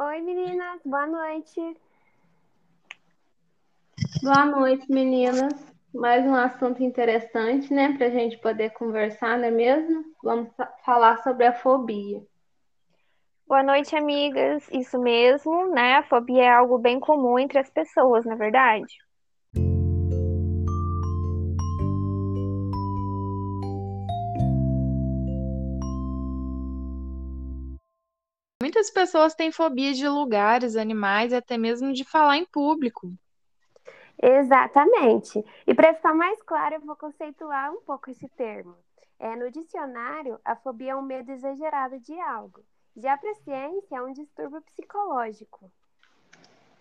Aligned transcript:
Oi, 0.00 0.20
meninas, 0.20 0.80
boa 0.84 1.08
noite. 1.08 1.76
Boa 4.22 4.46
noite, 4.46 4.86
meninas. 4.88 5.52
Mais 5.92 6.24
um 6.24 6.36
assunto 6.36 6.80
interessante, 6.84 7.74
né, 7.74 7.96
para 7.96 8.06
a 8.06 8.10
gente 8.10 8.38
poder 8.38 8.70
conversar, 8.74 9.36
não 9.36 9.46
é 9.46 9.50
mesmo? 9.50 10.04
Vamos 10.22 10.50
falar 10.84 11.18
sobre 11.24 11.46
a 11.46 11.52
fobia. 11.52 12.22
Boa 13.44 13.64
noite, 13.64 13.96
amigas. 13.96 14.68
Isso 14.70 15.00
mesmo, 15.00 15.66
né? 15.74 15.96
A 15.96 16.04
fobia 16.04 16.44
é 16.44 16.48
algo 16.48 16.78
bem 16.78 17.00
comum 17.00 17.36
entre 17.36 17.58
as 17.58 17.68
pessoas, 17.68 18.24
na 18.24 18.34
é 18.34 18.36
verdade. 18.36 18.96
Muitas 28.68 28.90
pessoas 28.90 29.34
têm 29.34 29.50
fobia 29.50 29.94
de 29.94 30.06
lugares, 30.06 30.76
animais 30.76 31.32
e 31.32 31.36
até 31.36 31.56
mesmo 31.56 31.90
de 31.90 32.04
falar 32.04 32.36
em 32.36 32.44
público. 32.44 33.10
Exatamente. 34.22 35.42
E 35.66 35.74
para 35.74 35.94
ficar 35.94 36.12
mais 36.12 36.42
claro, 36.42 36.74
eu 36.74 36.80
vou 36.82 36.94
conceituar 36.94 37.72
um 37.72 37.80
pouco 37.80 38.10
esse 38.10 38.28
termo. 38.28 38.74
É, 39.18 39.34
no 39.36 39.50
dicionário, 39.50 40.38
a 40.44 40.54
fobia 40.54 40.92
é 40.92 40.94
um 40.94 41.00
medo 41.00 41.32
exagerado 41.32 41.98
de 42.00 42.12
algo. 42.20 42.60
Já 42.94 43.16
para 43.16 43.30
a 43.30 43.34
ciência, 43.36 43.96
é 43.96 44.02
um 44.02 44.12
distúrbio 44.12 44.60
psicológico. 44.60 45.72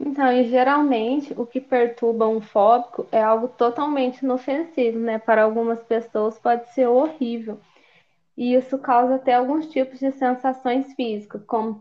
Então, 0.00 0.32
e 0.32 0.44
geralmente, 0.48 1.34
o 1.36 1.44
que 1.44 1.60
perturba 1.60 2.26
um 2.26 2.40
fóbico 2.40 3.06
é 3.12 3.22
algo 3.22 3.46
totalmente 3.46 4.22
inofensivo, 4.22 4.98
né? 4.98 5.18
Para 5.18 5.42
algumas 5.42 5.82
pessoas 5.82 6.38
pode 6.38 6.66
ser 6.72 6.86
horrível. 6.86 7.60
E 8.36 8.54
isso 8.54 8.78
causa 8.78 9.14
até 9.14 9.34
alguns 9.34 9.68
tipos 9.68 9.98
de 9.98 10.10
sensações 10.12 10.92
físicas, 10.94 11.44
como 11.44 11.78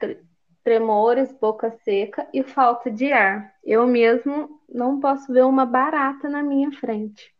tremores, 0.64 1.32
boca 1.34 1.72
seca 1.84 2.28
e 2.34 2.44
falta 2.44 2.90
de 2.90 3.12
ar. 3.12 3.54
Eu 3.64 3.86
mesmo 3.88 4.62
não 4.70 5.00
posso 5.00 5.32
ver 5.32 5.44
uma 5.44 5.66
barata 5.66 6.30
na 6.30 6.44
minha 6.44 6.72
frente. 6.72 7.34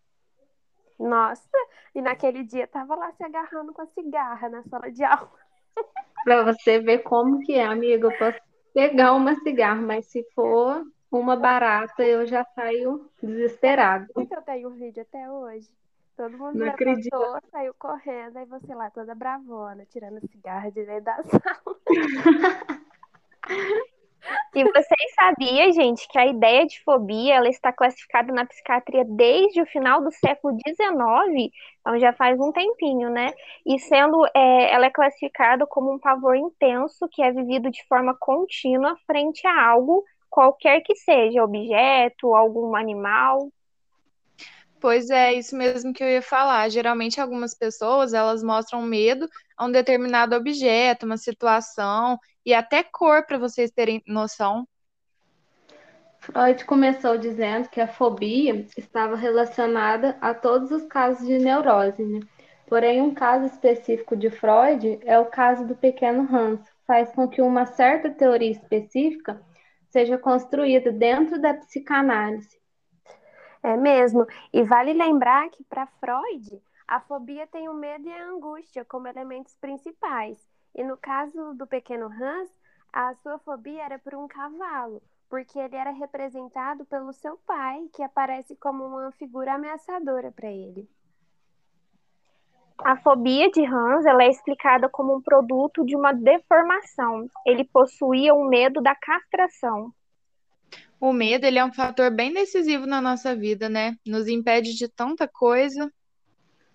Nossa, 1.00 1.50
e 1.94 2.02
naquele 2.02 2.44
dia 2.44 2.68
tava 2.68 2.96
lá 2.96 3.12
se 3.14 3.24
agarrando 3.24 3.74
com 3.74 3.82
a 3.82 3.88
cigarra 3.88 4.50
na 4.50 4.64
sala 4.64 4.92
de 4.92 5.04
aula. 5.04 5.32
Para 6.24 6.44
você 6.44 6.80
ver 6.80 7.00
como 7.00 7.40
que 7.40 7.54
é, 7.54 7.66
amiga, 7.66 8.08
eu 8.08 8.18
posso 8.18 8.40
pegar 8.74 9.14
uma 9.14 9.36
cigarra, 9.36 9.82
mas 9.82 10.06
se 10.06 10.24
for 10.34 10.84
uma 11.12 11.36
barata, 11.36 12.04
eu 12.04 12.26
já 12.26 12.46
saio 12.56 13.10
desesperado. 13.22 14.08
Eu 14.16 14.42
tenho 14.42 14.70
um 14.70 14.74
vídeo 14.74 15.02
até 15.02 15.30
hoje. 15.30 15.70
Todo 16.16 16.38
mundo 16.38 16.60
não 16.60 16.66
levantou, 16.66 16.74
acredito. 16.74 17.50
saiu 17.52 17.74
correndo, 17.74 18.38
aí 18.38 18.46
você 18.46 18.76
lá 18.76 18.90
toda 18.92 19.16
bravona, 19.16 19.86
tirando 19.86 20.20
cigarra 20.28 20.72
de 20.72 20.86
dentro 20.86 21.04
da 21.04 21.24
sala. 21.24 22.84
E 24.56 24.64
vocês 24.64 25.14
sabiam, 25.16 25.72
gente, 25.74 26.08
que 26.08 26.18
a 26.18 26.28
ideia 26.28 26.66
de 26.66 26.82
fobia 26.84 27.36
ela 27.36 27.50
está 27.50 27.74
classificada 27.74 28.32
na 28.32 28.46
psiquiatria 28.46 29.04
desde 29.04 29.62
o 29.62 29.66
final 29.66 30.02
do 30.02 30.12
século 30.12 30.56
XIX, 30.66 31.52
então 31.82 32.00
já 32.00 32.14
faz 32.14 32.40
um 32.40 32.52
tempinho, 32.52 33.10
né? 33.10 33.34
E 33.66 33.80
sendo 33.80 34.26
é, 34.34 34.72
ela 34.72 34.86
é 34.86 34.92
classificada 34.92 35.66
como 35.66 35.92
um 35.92 36.00
pavor 36.00 36.36
intenso 36.36 37.08
que 37.12 37.22
é 37.22 37.32
vivido 37.32 37.70
de 37.70 37.84
forma 37.88 38.16
contínua 38.18 38.96
frente 39.08 39.46
a 39.48 39.66
algo, 39.70 40.04
qualquer 40.30 40.82
que 40.82 40.96
seja, 40.96 41.44
objeto, 41.44 42.34
algum 42.36 42.76
animal. 42.76 43.50
Pois 44.84 45.10
é, 45.10 45.32
isso 45.32 45.56
mesmo 45.56 45.94
que 45.94 46.04
eu 46.04 46.10
ia 46.10 46.22
falar. 46.22 46.68
Geralmente 46.68 47.22
algumas 47.22 47.54
pessoas, 47.54 48.14
elas 48.14 48.44
mostram 48.44 48.82
medo 48.82 49.30
a 49.56 49.64
um 49.64 49.72
determinado 49.72 50.36
objeto, 50.36 51.06
uma 51.06 51.16
situação 51.16 52.20
e 52.46 52.54
até 52.54 52.84
cor 52.84 53.26
para 53.26 53.38
vocês 53.38 53.72
terem 53.72 54.04
noção. 54.06 54.68
Freud 56.20 56.66
começou 56.66 57.18
dizendo 57.18 57.70
que 57.70 57.80
a 57.80 57.88
fobia 57.88 58.68
estava 58.76 59.16
relacionada 59.16 60.18
a 60.20 60.34
todos 60.34 60.70
os 60.70 60.84
casos 60.84 61.26
de 61.26 61.38
neurose, 61.38 62.04
né? 62.04 62.20
Porém, 62.68 63.02
um 63.02 63.14
caso 63.14 63.46
específico 63.46 64.18
de 64.18 64.30
Freud 64.30 65.00
é 65.06 65.18
o 65.18 65.28
caso 65.28 65.66
do 65.66 65.78
pequeno 65.78 66.28
Hans, 66.30 66.60
faz 66.86 67.10
com 67.12 67.26
que 67.26 67.42
uma 67.42 67.66
certa 67.66 68.10
teoria 68.10 68.52
específica 68.52 69.42
seja 69.90 70.18
construída 70.18 70.92
dentro 70.92 71.40
da 71.40 71.54
psicanálise. 71.54 72.62
É 73.64 73.78
mesmo. 73.78 74.28
E 74.52 74.62
vale 74.64 74.92
lembrar 74.92 75.50
que 75.50 75.64
para 75.64 75.88
Freud, 75.88 76.62
a 76.86 77.00
fobia 77.00 77.48
tem 77.48 77.70
o 77.70 77.74
medo 77.74 78.08
e 78.08 78.12
a 78.12 78.28
angústia 78.28 78.84
como 78.84 79.08
elementos 79.08 79.56
principais. 79.56 80.38
E 80.76 80.84
no 80.84 80.98
caso 80.98 81.54
do 81.54 81.66
pequeno 81.66 82.08
Hans, 82.08 82.52
a 82.92 83.14
sua 83.16 83.40
fobia 83.40 83.84
era 83.84 83.98
por 83.98 84.16
um 84.16 84.28
cavalo, 84.28 85.02
porque 85.30 85.58
ele 85.58 85.76
era 85.76 85.92
representado 85.92 86.86
pelo 86.86 87.14
seu 87.14 87.38
pai, 87.48 87.90
que 87.94 88.04
aparece 88.04 88.56
como 88.58 88.86
uma 88.86 89.12
figura 89.14 89.54
ameaçadora 89.54 90.32
para 90.32 90.50
ele. 90.50 90.88
A 92.84 92.98
fobia 92.98 93.50
de 93.50 93.66
Hans 93.66 94.06
ela 94.06 94.24
é 94.24 94.30
explicada 94.30 94.90
como 94.90 95.16
um 95.16 95.22
produto 95.22 95.86
de 95.86 95.96
uma 95.96 96.12
deformação. 96.12 97.28
Ele 97.46 97.64
possuía 97.64 98.34
um 98.34 98.48
medo 98.48 98.82
da 98.82 98.94
castração. 98.94 99.94
O 101.06 101.12
medo, 101.12 101.46
ele 101.46 101.60
é 101.60 101.66
um 101.66 101.74
fator 101.74 102.10
bem 102.10 102.34
decisivo 102.34 102.86
na 102.86 103.02
nossa 103.02 103.36
vida, 103.36 103.68
né? 103.68 103.98
Nos 104.08 104.26
impede 104.30 104.74
de 104.74 104.88
tanta 104.88 105.28
coisa. 105.28 105.92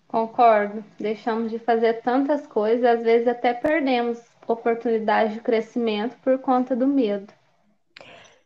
Concordo. 0.07 0.85
Deixamos 0.99 1.49
de 1.49 1.57
fazer 1.57 2.03
tantas 2.03 2.45
coisas, 2.45 2.85
às 2.85 3.03
vezes 3.03 3.27
até 3.27 3.55
perdemos 3.55 4.21
oportunidades 4.47 5.33
de 5.33 5.41
crescimento 5.41 6.15
por 6.19 6.37
conta 6.37 6.75
do 6.75 6.85
medo. 6.85 7.33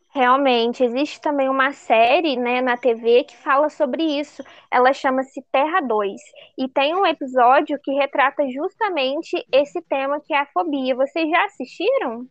Realmente, 0.08 0.82
existe 0.82 1.20
também 1.20 1.50
uma 1.50 1.70
série, 1.74 2.34
né, 2.34 2.62
na 2.62 2.78
TV 2.78 3.24
que 3.24 3.36
fala 3.36 3.68
sobre 3.68 4.02
isso. 4.04 4.42
Ela 4.70 4.94
chama-se 4.94 5.44
Terra 5.52 5.82
2 5.82 6.18
e 6.56 6.66
tem 6.66 6.94
um 6.96 7.04
episódio 7.04 7.78
que 7.84 7.92
retrata 7.92 8.42
justamente 8.48 9.36
esse 9.52 9.82
tema 9.82 10.18
que 10.18 10.32
é 10.32 10.38
a 10.38 10.46
fobia. 10.46 10.96
Vocês 10.96 11.28
já 11.28 11.44
assistiram? 11.44 12.26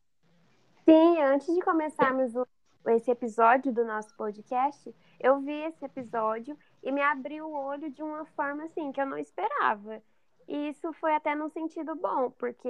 Sim, 0.85 1.21
antes 1.21 1.53
de 1.53 1.61
começarmos 1.61 2.35
o 2.35 2.47
esse 2.91 3.09
episódio 3.11 3.71
do 3.71 3.85
nosso 3.85 4.15
podcast, 4.15 4.93
eu 5.19 5.39
vi 5.39 5.53
esse 5.63 5.85
episódio 5.85 6.57
e 6.83 6.91
me 6.91 7.01
abriu 7.01 7.47
o 7.47 7.53
olho 7.53 7.89
de 7.89 8.03
uma 8.03 8.25
forma 8.25 8.65
assim 8.65 8.91
que 8.91 8.99
eu 8.99 9.05
não 9.05 9.17
esperava. 9.17 10.01
E 10.47 10.69
isso 10.69 10.91
foi 10.93 11.15
até 11.15 11.33
num 11.35 11.49
sentido 11.49 11.95
bom, 11.95 12.31
porque 12.31 12.69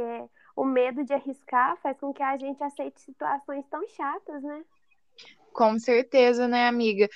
o 0.55 0.63
medo 0.63 1.03
de 1.03 1.13
arriscar 1.13 1.77
faz 1.77 1.99
com 1.99 2.13
que 2.13 2.21
a 2.21 2.37
gente 2.37 2.63
aceite 2.63 3.01
situações 3.01 3.65
tão 3.67 3.87
chatas, 3.87 4.43
né? 4.43 4.63
Com 5.51 5.77
certeza, 5.79 6.47
né, 6.47 6.67
amiga? 6.67 7.07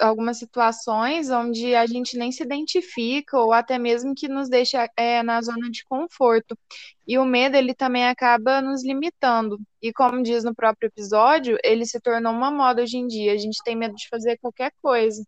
Algumas 0.00 0.38
situações 0.38 1.30
onde 1.30 1.74
a 1.74 1.86
gente 1.86 2.16
nem 2.16 2.30
se 2.32 2.42
identifica 2.42 3.38
ou 3.38 3.52
até 3.52 3.78
mesmo 3.78 4.14
que 4.14 4.28
nos 4.28 4.48
deixa 4.48 4.88
é, 4.96 5.22
na 5.22 5.40
zona 5.42 5.70
de 5.70 5.84
conforto. 5.84 6.56
E 7.06 7.18
o 7.18 7.24
medo, 7.24 7.56
ele 7.56 7.74
também 7.74 8.06
acaba 8.06 8.60
nos 8.60 8.84
limitando. 8.84 9.58
E 9.82 9.92
como 9.92 10.22
diz 10.22 10.44
no 10.44 10.54
próprio 10.54 10.88
episódio, 10.88 11.58
ele 11.64 11.84
se 11.86 12.00
tornou 12.00 12.32
uma 12.32 12.50
moda 12.50 12.82
hoje 12.82 12.98
em 12.98 13.06
dia. 13.06 13.32
A 13.32 13.38
gente 13.38 13.62
tem 13.64 13.76
medo 13.76 13.94
de 13.94 14.08
fazer 14.08 14.38
qualquer 14.38 14.72
coisa. 14.82 15.22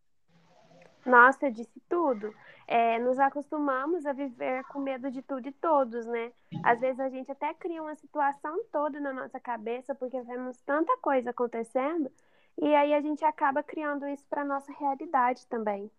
Nossa, 1.04 1.50
disse 1.50 1.80
tudo. 1.88 2.34
É, 2.66 3.00
nos 3.00 3.18
acostumamos 3.18 4.06
a 4.06 4.12
viver 4.12 4.62
com 4.66 4.78
medo 4.78 5.10
de 5.10 5.22
tudo 5.22 5.48
e 5.48 5.52
todos, 5.52 6.06
né? 6.06 6.30
Às 6.62 6.78
vezes 6.78 7.00
a 7.00 7.08
gente 7.08 7.30
até 7.30 7.52
cria 7.52 7.82
uma 7.82 7.96
situação 7.96 8.62
toda 8.70 9.00
na 9.00 9.12
nossa 9.12 9.40
cabeça 9.40 9.92
porque 9.92 10.20
vemos 10.22 10.56
tanta 10.60 10.96
coisa 10.98 11.30
acontecendo 11.30 12.08
e 12.60 12.74
aí 12.74 12.92
a 12.92 13.00
gente 13.00 13.24
acaba 13.24 13.62
criando 13.62 14.06
isso 14.06 14.24
para 14.28 14.44
nossa 14.44 14.70
realidade 14.72 15.46
também. 15.46 15.90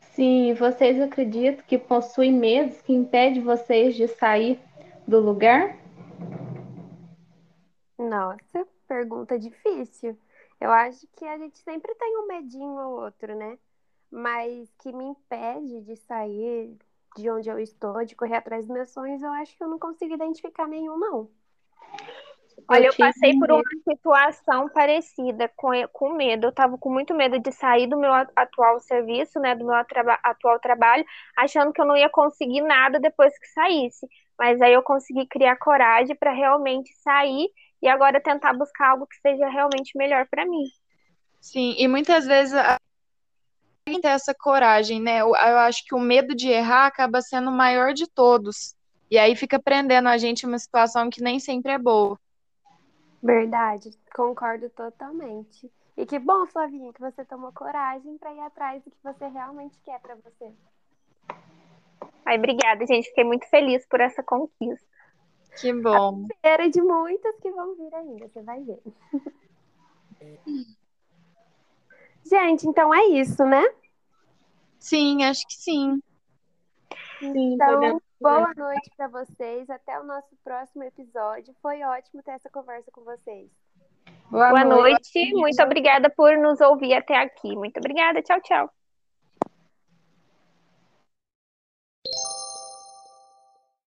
Sim, 0.00 0.52
vocês 0.54 1.00
acreditam 1.00 1.64
que 1.66 1.78
possuem 1.78 2.32
medos 2.32 2.82
que 2.82 2.92
impedem 2.92 3.42
vocês 3.42 3.94
de 3.94 4.08
sair 4.08 4.60
do 5.06 5.20
lugar? 5.20 5.76
Nossa, 7.96 8.66
pergunta 8.88 9.38
difícil. 9.38 10.18
Eu 10.60 10.72
acho 10.72 11.06
que 11.16 11.24
a 11.24 11.38
gente 11.38 11.58
sempre 11.58 11.94
tem 11.94 12.18
um 12.18 12.26
medinho 12.26 12.76
ou 12.76 13.04
outro, 13.04 13.34
né? 13.36 13.56
Mas 14.10 14.68
que 14.78 14.92
me 14.92 15.04
impede 15.04 15.82
de 15.82 15.94
sair 15.96 16.76
de 17.16 17.30
onde 17.30 17.48
eu 17.48 17.58
estou, 17.58 18.04
de 18.04 18.16
correr 18.16 18.36
atrás 18.36 18.66
dos 18.66 18.74
meus 18.74 18.90
sonhos, 18.90 19.22
eu 19.22 19.30
acho 19.30 19.56
que 19.56 19.62
eu 19.62 19.68
não 19.68 19.78
consigo 19.78 20.14
identificar 20.14 20.66
nenhum, 20.66 20.98
não. 20.98 21.30
Olha, 22.66 22.86
eu, 22.86 22.92
eu 22.92 22.96
passei 22.96 23.38
por 23.38 23.50
uma 23.50 23.62
situação 23.84 24.68
parecida 24.68 25.50
com, 25.56 25.70
com 25.92 26.14
medo. 26.14 26.46
Eu 26.46 26.50
estava 26.50 26.76
com 26.78 26.90
muito 26.90 27.14
medo 27.14 27.38
de 27.38 27.52
sair 27.52 27.86
do 27.86 27.96
meu 27.96 28.12
atual 28.12 28.80
serviço, 28.80 29.38
né, 29.38 29.54
do 29.54 29.64
meu 29.64 29.74
atual 29.74 30.58
trabalho, 30.58 31.04
achando 31.36 31.72
que 31.72 31.80
eu 31.80 31.86
não 31.86 31.96
ia 31.96 32.08
conseguir 32.08 32.60
nada 32.62 32.98
depois 32.98 33.38
que 33.38 33.46
saísse. 33.48 34.06
Mas 34.38 34.60
aí 34.60 34.72
eu 34.72 34.82
consegui 34.82 35.26
criar 35.26 35.56
coragem 35.56 36.16
para 36.16 36.32
realmente 36.32 36.92
sair 37.02 37.48
e 37.82 37.88
agora 37.88 38.20
tentar 38.20 38.52
buscar 38.52 38.90
algo 38.90 39.06
que 39.06 39.16
seja 39.20 39.48
realmente 39.48 39.96
melhor 39.96 40.26
para 40.30 40.44
mim. 40.44 40.64
Sim, 41.40 41.74
e 41.78 41.86
muitas 41.86 42.26
vezes 42.26 42.54
a 42.54 42.78
tem 43.84 44.00
essa 44.04 44.34
coragem, 44.34 45.00
né? 45.00 45.22
Eu, 45.22 45.28
eu 45.28 45.58
acho 45.60 45.82
que 45.84 45.94
o 45.94 45.98
medo 45.98 46.34
de 46.34 46.48
errar 46.48 46.86
acaba 46.86 47.22
sendo 47.22 47.48
o 47.48 47.56
maior 47.56 47.94
de 47.94 48.06
todos. 48.06 48.74
E 49.10 49.16
aí 49.16 49.34
fica 49.34 49.58
prendendo 49.58 50.08
a 50.08 50.18
gente 50.18 50.44
uma 50.44 50.58
situação 50.58 51.08
que 51.08 51.22
nem 51.22 51.40
sempre 51.40 51.72
é 51.72 51.78
boa. 51.78 52.18
Verdade, 53.22 53.90
concordo 54.14 54.70
totalmente. 54.70 55.70
E 55.96 56.06
que 56.06 56.18
bom, 56.18 56.46
Flavinha, 56.46 56.92
que 56.92 57.00
você 57.00 57.24
tomou 57.24 57.52
coragem 57.52 58.16
para 58.18 58.32
ir 58.32 58.40
atrás 58.40 58.82
do 58.84 58.90
que 58.90 58.96
você 59.02 59.26
realmente 59.26 59.76
quer 59.84 60.00
para 60.00 60.14
você. 60.14 60.52
Ai, 62.24 62.38
obrigada, 62.38 62.86
gente. 62.86 63.08
Fiquei 63.08 63.24
muito 63.24 63.46
feliz 63.48 63.84
por 63.86 64.00
essa 64.00 64.22
conquista. 64.22 64.86
Que 65.60 65.72
bom. 65.72 66.26
Era 66.42 66.68
de 66.68 66.80
muitas 66.80 67.34
que 67.40 67.50
vão 67.50 67.74
vir 67.74 67.92
ainda, 67.94 68.28
você 68.28 68.42
vai 68.42 68.62
ver. 68.62 68.80
gente, 72.24 72.68
então 72.68 72.94
é 72.94 73.04
isso, 73.06 73.44
né? 73.44 73.64
Sim, 74.78 75.24
acho 75.24 75.44
que 75.48 75.54
sim. 75.54 76.00
Sim, 77.18 77.54
Então, 77.54 77.74
podemos- 77.74 78.02
boa 78.20 78.52
noite 78.56 78.90
para 78.96 79.08
vocês. 79.08 79.68
Até 79.70 79.98
o 80.00 80.04
nosso 80.04 80.36
próximo 80.44 80.84
episódio. 80.84 81.54
Foi 81.62 81.82
ótimo 81.82 82.22
ter 82.22 82.32
essa 82.32 82.50
conversa 82.50 82.90
com 82.90 83.02
vocês. 83.04 83.50
Boa 84.30 84.64
noite. 84.64 85.34
Muito 85.34 85.62
obrigada 85.62 86.10
por 86.10 86.36
nos 86.36 86.60
ouvir 86.60 86.94
até 86.94 87.16
aqui. 87.16 87.56
Muito 87.56 87.78
obrigada. 87.78 88.22
Tchau, 88.22 88.40
tchau. 88.40 88.77